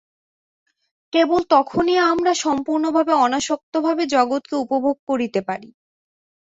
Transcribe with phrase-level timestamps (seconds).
[1.13, 2.83] কেবল তখনই আমরা সম্পূর্ণ
[3.19, 5.69] অনাসক্তভাবে জগৎকে উপভোগ করিতে পারি।